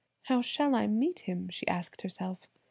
[0.23, 2.47] "How shall I meet him?" she asked herself.